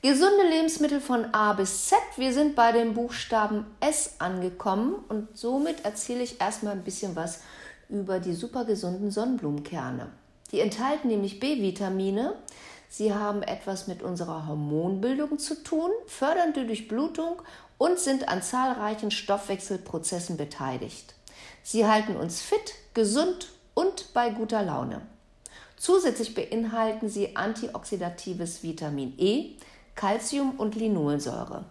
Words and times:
Gesunde 0.00 0.48
Lebensmittel 0.48 1.00
von 1.00 1.34
A 1.34 1.54
bis 1.54 1.88
Z. 1.88 1.98
Wir 2.14 2.32
sind 2.32 2.54
bei 2.54 2.70
dem 2.70 2.94
Buchstaben 2.94 3.66
S 3.80 4.14
angekommen 4.20 4.94
und 5.08 5.36
somit 5.36 5.84
erzähle 5.84 6.22
ich 6.22 6.40
erstmal 6.40 6.74
ein 6.74 6.84
bisschen 6.84 7.16
was 7.16 7.40
über 7.88 8.20
die 8.20 8.34
super 8.34 8.64
gesunden 8.64 9.10
Sonnenblumenkerne. 9.10 10.12
Die 10.52 10.60
enthalten 10.60 11.08
nämlich 11.08 11.40
B-Vitamine. 11.40 12.36
Sie 12.88 13.12
haben 13.12 13.42
etwas 13.42 13.88
mit 13.88 14.04
unserer 14.04 14.46
Hormonbildung 14.46 15.40
zu 15.40 15.64
tun, 15.64 15.90
fördern 16.06 16.52
die 16.52 16.64
Durchblutung 16.64 17.42
und 17.76 17.98
sind 17.98 18.28
an 18.28 18.40
zahlreichen 18.40 19.10
Stoffwechselprozessen 19.10 20.36
beteiligt. 20.36 21.16
Sie 21.64 21.88
halten 21.88 22.14
uns 22.14 22.40
fit, 22.40 22.74
gesund 22.94 23.48
und 23.74 24.14
bei 24.14 24.30
guter 24.30 24.62
Laune. 24.62 25.02
Zusätzlich 25.76 26.36
beinhalten 26.36 27.08
sie 27.08 27.34
antioxidatives 27.34 28.62
Vitamin 28.62 29.14
E, 29.18 29.56
Calcium 29.98 30.52
und 30.58 30.76
Linolsäure. 30.76 31.64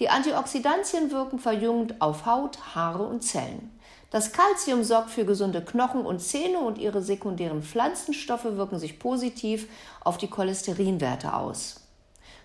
Die 0.00 0.08
Antioxidantien 0.08 1.12
wirken 1.12 1.38
verjüngend 1.38 2.02
auf 2.02 2.26
Haut, 2.26 2.58
Haare 2.74 3.04
und 3.04 3.22
Zellen. 3.22 3.78
Das 4.10 4.32
Calcium 4.32 4.82
sorgt 4.82 5.10
für 5.10 5.24
gesunde 5.24 5.64
Knochen 5.64 6.04
und 6.04 6.18
Zähne 6.18 6.58
und 6.58 6.78
ihre 6.78 7.00
sekundären 7.00 7.62
Pflanzenstoffe 7.62 8.56
wirken 8.56 8.80
sich 8.80 8.98
positiv 8.98 9.68
auf 10.00 10.18
die 10.18 10.26
Cholesterinwerte 10.26 11.32
aus. 11.32 11.76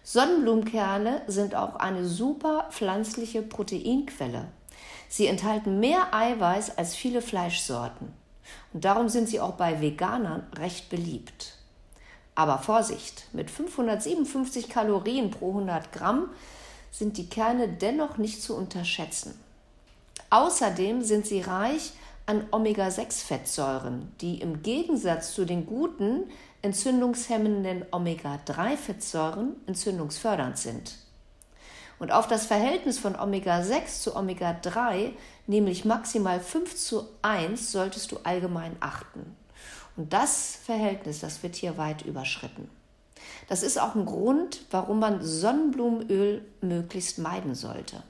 Sonnenblumenkerne 0.04 1.24
sind 1.26 1.56
auch 1.56 1.78
eine 1.78 2.06
super 2.06 2.68
pflanzliche 2.70 3.42
Proteinquelle. 3.42 4.46
Sie 5.10 5.26
enthalten 5.26 5.80
mehr 5.80 6.14
Eiweiß 6.14 6.78
als 6.78 6.94
viele 6.94 7.24
Fleischsorten. 7.24 8.14
Und 8.74 8.86
darum 8.86 9.10
sind 9.10 9.28
sie 9.28 9.40
auch 9.40 9.54
bei 9.54 9.82
Veganern 9.82 10.46
recht 10.56 10.92
beliebt. 10.92 11.56
Aber 12.36 12.60
Vorsicht, 12.60 13.28
mit 13.32 13.50
557 13.50 14.70
Kalorien 14.70 15.32
pro 15.32 15.50
100 15.50 15.94
Gramm 15.94 16.30
sind 16.92 17.18
die 17.18 17.30
Kerne 17.30 17.70
dennoch 17.70 18.18
nicht 18.18 18.42
zu 18.42 18.56
unterschätzen. 18.56 19.40
Außerdem 20.30 21.02
sind 21.02 21.26
sie 21.26 21.42
reich 21.42 21.94
an 22.26 22.46
Omega-6-Fettsäuren, 22.52 24.12
die 24.20 24.42
im 24.42 24.64
Gegensatz 24.64 25.34
zu 25.34 25.46
den 25.46 25.66
guten 25.66 26.24
entzündungshemmenden 26.62 27.86
Omega-3-Fettsäuren 27.92 29.56
entzündungsfördernd 29.68 30.58
sind. 30.58 30.98
Und 32.00 32.12
auf 32.12 32.28
das 32.28 32.46
Verhältnis 32.46 33.00
von 33.00 33.16
Omega-6 33.16 34.02
zu 34.02 34.18
Omega-3, 34.18 35.12
nämlich 35.48 35.86
maximal 35.86 36.40
5 36.40 36.76
zu 36.76 37.08
1, 37.22 37.72
solltest 37.72 38.12
du 38.12 38.18
allgemein 38.24 38.76
achten. 38.82 39.38
Und 39.98 40.12
das 40.12 40.58
Verhältnis, 40.64 41.20
das 41.20 41.42
wird 41.44 41.56
hier 41.56 41.78
weit 41.78 42.04
überschritten. 42.04 42.70
Das 43.48 43.64
ist 43.64 43.80
auch 43.80 43.96
ein 43.96 44.06
Grund, 44.06 44.62
warum 44.72 45.00
man 45.00 45.24
Sonnenblumenöl 45.24 46.46
möglichst 46.62 47.20
meiden 47.20 47.56
sollte. 47.56 48.04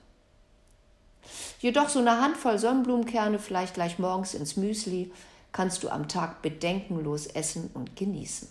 Jedoch 1.59 1.89
so 1.89 2.00
eine 2.00 2.22
Handvoll 2.22 2.59
Sonnenblumenkerne 2.59 3.39
vielleicht 3.39 3.73
gleich 3.73 4.00
morgens 4.00 4.33
ins 4.33 4.58
Müsli 4.58 5.11
kannst 5.52 5.83
du 5.83 5.89
am 5.89 6.08
Tag 6.08 6.41
bedenkenlos 6.41 7.28
essen 7.28 7.69
und 7.73 7.95
genießen. 7.95 8.47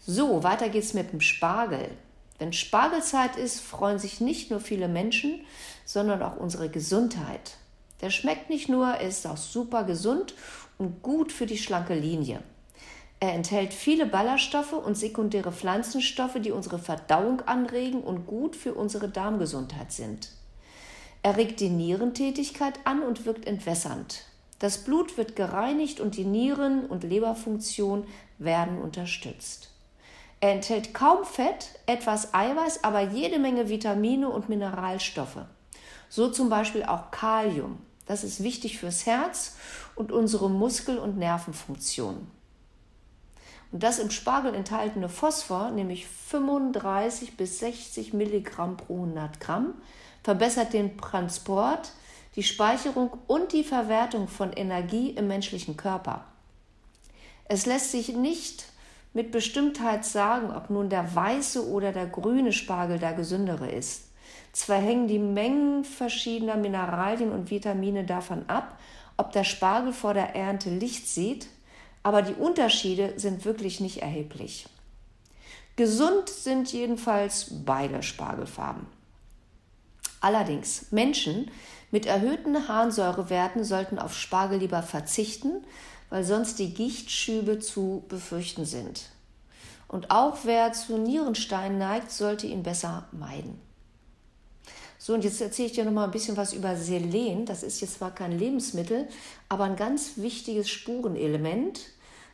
So, 0.00 0.42
weiter 0.42 0.68
geht's 0.68 0.94
mit 0.94 1.12
dem 1.12 1.20
Spargel. 1.20 1.90
Wenn 2.38 2.52
Spargelzeit 2.52 3.36
ist, 3.36 3.60
freuen 3.60 3.98
sich 3.98 4.20
nicht 4.20 4.50
nur 4.50 4.60
viele 4.60 4.88
Menschen, 4.88 5.44
sondern 5.84 6.22
auch 6.22 6.36
unsere 6.36 6.68
Gesundheit. 6.70 7.56
Der 8.00 8.10
schmeckt 8.10 8.50
nicht 8.50 8.68
nur, 8.68 8.88
er 8.88 9.06
ist 9.06 9.26
auch 9.26 9.36
super 9.36 9.84
gesund 9.84 10.34
und 10.78 11.02
gut 11.02 11.32
für 11.32 11.46
die 11.46 11.58
schlanke 11.58 11.94
Linie. 11.94 12.42
Er 13.22 13.34
enthält 13.34 13.74
viele 13.74 14.06
Ballaststoffe 14.06 14.72
und 14.72 14.96
sekundäre 14.96 15.52
Pflanzenstoffe, 15.52 16.38
die 16.40 16.52
unsere 16.52 16.78
Verdauung 16.78 17.42
anregen 17.42 18.02
und 18.02 18.26
gut 18.26 18.56
für 18.56 18.72
unsere 18.72 19.10
Darmgesundheit 19.10 19.92
sind. 19.92 20.30
Er 21.22 21.36
regt 21.36 21.60
die 21.60 21.68
Nierentätigkeit 21.68 22.80
an 22.84 23.02
und 23.02 23.26
wirkt 23.26 23.46
entwässernd. 23.46 24.24
Das 24.58 24.78
Blut 24.78 25.18
wird 25.18 25.36
gereinigt 25.36 26.00
und 26.00 26.16
die 26.16 26.24
Nieren- 26.24 26.86
und 26.86 27.04
Leberfunktion 27.04 28.06
werden 28.38 28.78
unterstützt. 28.78 29.70
Er 30.40 30.52
enthält 30.52 30.94
kaum 30.94 31.24
Fett, 31.24 31.78
etwas 31.84 32.32
Eiweiß, 32.32 32.84
aber 32.84 33.00
jede 33.00 33.38
Menge 33.38 33.68
Vitamine 33.68 34.30
und 34.30 34.48
Mineralstoffe. 34.48 35.44
So 36.08 36.30
zum 36.30 36.48
Beispiel 36.48 36.84
auch 36.84 37.10
Kalium. 37.10 37.78
Das 38.10 38.24
ist 38.24 38.42
wichtig 38.42 38.80
fürs 38.80 39.06
Herz 39.06 39.54
und 39.94 40.10
unsere 40.10 40.50
Muskel- 40.50 40.98
und 40.98 41.16
Nervenfunktion. 41.16 42.26
Und 43.70 43.82
das 43.84 44.00
im 44.00 44.10
Spargel 44.10 44.52
enthaltene 44.52 45.08
Phosphor, 45.08 45.70
nämlich 45.70 46.08
35 46.08 47.36
bis 47.36 47.60
60 47.60 48.12
Milligramm 48.12 48.76
pro 48.78 48.94
100 48.94 49.38
Gramm, 49.38 49.74
verbessert 50.24 50.72
den 50.72 50.98
Transport, 50.98 51.92
die 52.34 52.42
Speicherung 52.42 53.16
und 53.28 53.52
die 53.52 53.62
Verwertung 53.62 54.26
von 54.26 54.52
Energie 54.54 55.10
im 55.10 55.28
menschlichen 55.28 55.76
Körper. 55.76 56.24
Es 57.44 57.64
lässt 57.64 57.92
sich 57.92 58.08
nicht 58.08 58.64
mit 59.12 59.30
Bestimmtheit 59.30 60.04
sagen, 60.04 60.50
ob 60.50 60.68
nun 60.68 60.90
der 60.90 61.14
weiße 61.14 61.64
oder 61.64 61.92
der 61.92 62.08
grüne 62.08 62.52
Spargel 62.52 62.98
der 62.98 63.12
gesündere 63.12 63.70
ist. 63.70 64.09
Zwar 64.52 64.78
hängen 64.78 65.06
die 65.06 65.18
Mengen 65.18 65.84
verschiedener 65.84 66.56
Mineralien 66.56 67.32
und 67.32 67.50
Vitamine 67.50 68.04
davon 68.04 68.48
ab, 68.48 68.78
ob 69.16 69.32
der 69.32 69.44
Spargel 69.44 69.92
vor 69.92 70.14
der 70.14 70.34
Ernte 70.34 70.70
Licht 70.70 71.06
sieht, 71.06 71.46
aber 72.02 72.22
die 72.22 72.34
Unterschiede 72.34 73.14
sind 73.16 73.44
wirklich 73.44 73.80
nicht 73.80 73.98
erheblich. 73.98 74.66
Gesund 75.76 76.28
sind 76.28 76.72
jedenfalls 76.72 77.48
beide 77.64 78.02
Spargelfarben. 78.02 78.86
Allerdings, 80.20 80.90
Menschen 80.90 81.50
mit 81.90 82.06
erhöhten 82.06 82.68
Harnsäurewerten 82.68 83.64
sollten 83.64 83.98
auf 83.98 84.14
Spargel 84.16 84.58
lieber 84.58 84.82
verzichten, 84.82 85.64
weil 86.10 86.24
sonst 86.24 86.58
die 86.58 86.74
Gichtschübe 86.74 87.60
zu 87.60 88.04
befürchten 88.08 88.64
sind. 88.64 89.08
Und 89.88 90.10
auch 90.10 90.38
wer 90.44 90.72
zu 90.72 90.98
Nierenstein 90.98 91.78
neigt, 91.78 92.10
sollte 92.10 92.46
ihn 92.46 92.62
besser 92.62 93.08
meiden. 93.12 93.69
So, 95.10 95.14
und 95.14 95.24
jetzt 95.24 95.40
erzähle 95.40 95.66
ich 95.66 95.74
dir 95.74 95.84
noch 95.84 95.90
mal 95.90 96.04
ein 96.04 96.12
bisschen 96.12 96.36
was 96.36 96.52
über 96.52 96.76
Selen. 96.76 97.44
Das 97.44 97.64
ist 97.64 97.80
jetzt 97.80 97.94
zwar 97.94 98.14
kein 98.14 98.30
Lebensmittel, 98.30 99.08
aber 99.48 99.64
ein 99.64 99.74
ganz 99.74 100.18
wichtiges 100.18 100.70
Spurenelement. 100.70 101.80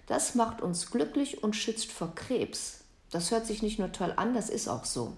Das 0.07 0.35
macht 0.35 0.61
uns 0.61 0.91
glücklich 0.91 1.43
und 1.43 1.57
schützt 1.57 1.91
vor 1.91 2.15
Krebs. 2.15 2.85
Das 3.11 3.31
hört 3.31 3.47
sich 3.47 3.63
nicht 3.63 3.79
nur 3.79 3.93
toll 3.93 4.13
an, 4.17 4.35
das 4.35 4.51
ist 4.51 4.69
auch 4.69 4.85
so. 4.85 5.15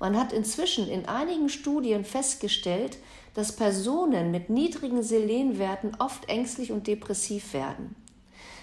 Man 0.00 0.18
hat 0.18 0.32
inzwischen 0.32 0.88
in 0.88 1.04
einigen 1.04 1.50
Studien 1.50 2.02
festgestellt, 2.02 2.96
dass 3.34 3.52
Personen 3.52 4.30
mit 4.30 4.48
niedrigen 4.48 5.02
Selenwerten 5.02 5.98
oft 5.98 6.30
ängstlich 6.30 6.72
und 6.72 6.86
depressiv 6.86 7.52
werden. 7.52 7.94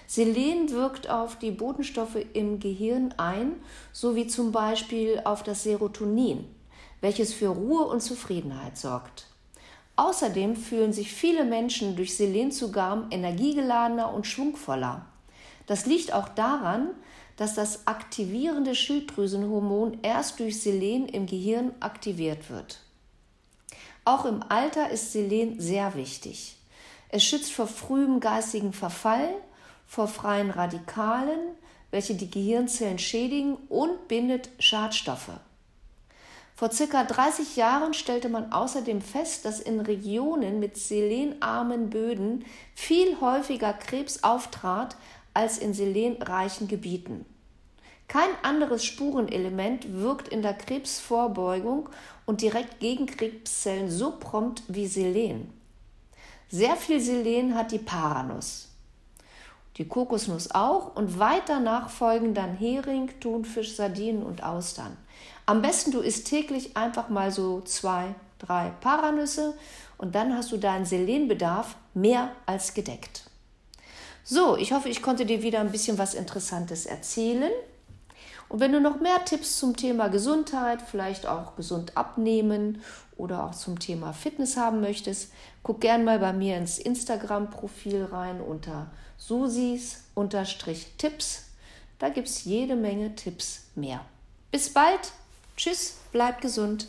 Selen 0.08 0.70
wirkt 0.70 1.08
auf 1.08 1.38
die 1.38 1.52
Botenstoffe 1.52 2.18
im 2.32 2.58
Gehirn 2.58 3.14
ein, 3.16 3.52
sowie 3.92 4.26
zum 4.26 4.50
Beispiel 4.50 5.22
auf 5.24 5.44
das 5.44 5.62
Serotonin 5.62 6.48
welches 7.04 7.34
für 7.34 7.48
Ruhe 7.48 7.84
und 7.84 8.00
Zufriedenheit 8.00 8.78
sorgt. 8.78 9.26
Außerdem 9.94 10.56
fühlen 10.56 10.94
sich 10.94 11.12
viele 11.12 11.44
Menschen 11.44 11.96
durch 11.96 12.16
Selenzugaben 12.16 13.10
energiegeladener 13.10 14.10
und 14.10 14.26
schwungvoller. 14.26 15.04
Das 15.66 15.84
liegt 15.84 16.14
auch 16.14 16.30
daran, 16.30 16.88
dass 17.36 17.52
das 17.54 17.86
aktivierende 17.86 18.74
Schilddrüsenhormon 18.74 19.98
erst 20.00 20.40
durch 20.40 20.62
Selen 20.62 21.06
im 21.06 21.26
Gehirn 21.26 21.74
aktiviert 21.80 22.48
wird. 22.48 22.80
Auch 24.06 24.24
im 24.24 24.42
Alter 24.48 24.88
ist 24.88 25.12
Selen 25.12 25.60
sehr 25.60 25.94
wichtig. 25.96 26.56
Es 27.10 27.22
schützt 27.22 27.52
vor 27.52 27.66
frühem 27.66 28.18
geistigen 28.18 28.72
Verfall, 28.72 29.28
vor 29.86 30.08
freien 30.08 30.50
Radikalen, 30.50 31.50
welche 31.90 32.14
die 32.14 32.30
Gehirnzellen 32.30 32.98
schädigen 32.98 33.56
und 33.68 34.08
bindet 34.08 34.48
Schadstoffe. 34.58 35.32
Vor 36.56 36.70
circa 36.70 37.02
30 37.02 37.56
Jahren 37.56 37.94
stellte 37.94 38.28
man 38.28 38.52
außerdem 38.52 39.00
fest, 39.00 39.44
dass 39.44 39.58
in 39.58 39.80
Regionen 39.80 40.60
mit 40.60 40.76
selenarmen 40.76 41.90
Böden 41.90 42.44
viel 42.74 43.20
häufiger 43.20 43.72
Krebs 43.72 44.22
auftrat 44.22 44.96
als 45.34 45.58
in 45.58 45.74
selenreichen 45.74 46.68
Gebieten. 46.68 47.26
Kein 48.06 48.28
anderes 48.42 48.84
Spurenelement 48.84 49.92
wirkt 49.92 50.28
in 50.28 50.42
der 50.42 50.54
Krebsvorbeugung 50.54 51.88
und 52.26 52.42
direkt 52.42 52.78
gegen 52.78 53.06
Krebszellen 53.06 53.90
so 53.90 54.12
prompt 54.12 54.62
wie 54.68 54.86
Selen. 54.86 55.52
Sehr 56.50 56.76
viel 56.76 57.00
Selen 57.00 57.56
hat 57.56 57.72
die 57.72 57.78
Paranuss. 57.78 58.68
Die 59.76 59.88
Kokosnuss 59.88 60.52
auch 60.52 60.94
und 60.94 61.18
weit 61.18 61.48
danach 61.48 61.90
folgen 61.90 62.32
dann 62.32 62.54
Hering, 62.54 63.10
Thunfisch, 63.18 63.74
Sardinen 63.74 64.22
und 64.22 64.44
Austern. 64.44 64.96
Am 65.46 65.60
besten 65.60 65.90
du 65.90 66.00
isst 66.00 66.26
täglich 66.26 66.76
einfach 66.76 67.10
mal 67.10 67.30
so 67.30 67.60
zwei, 67.60 68.14
drei 68.38 68.70
Paranüsse 68.80 69.54
und 69.98 70.14
dann 70.14 70.34
hast 70.34 70.50
du 70.52 70.56
deinen 70.56 70.86
Selenbedarf 70.86 71.76
mehr 71.92 72.32
als 72.46 72.72
gedeckt. 72.74 73.24
So, 74.22 74.56
ich 74.56 74.72
hoffe, 74.72 74.88
ich 74.88 75.02
konnte 75.02 75.26
dir 75.26 75.42
wieder 75.42 75.60
ein 75.60 75.70
bisschen 75.70 75.98
was 75.98 76.14
Interessantes 76.14 76.86
erzählen. 76.86 77.52
Und 78.48 78.60
wenn 78.60 78.72
du 78.72 78.80
noch 78.80 79.00
mehr 79.00 79.22
Tipps 79.24 79.58
zum 79.58 79.76
Thema 79.76 80.08
Gesundheit, 80.08 80.80
vielleicht 80.80 81.26
auch 81.26 81.56
gesund 81.56 81.94
abnehmen 81.96 82.80
oder 83.16 83.44
auch 83.44 83.54
zum 83.54 83.78
Thema 83.78 84.14
Fitness 84.14 84.56
haben 84.56 84.80
möchtest, 84.80 85.30
guck 85.62 85.80
gern 85.80 86.04
mal 86.04 86.18
bei 86.18 86.32
mir 86.32 86.56
ins 86.56 86.78
Instagram-Profil 86.78 88.04
rein 88.04 88.40
unter 88.40 88.90
susis-tipps. 89.18 91.44
Da 91.98 92.08
gibt 92.08 92.28
es 92.28 92.44
jede 92.44 92.76
Menge 92.76 93.14
Tipps 93.14 93.66
mehr. 93.74 94.00
Bis 94.50 94.72
bald. 94.72 95.12
Tschüss, 95.56 95.94
bleib 96.12 96.40
gesund. 96.40 96.88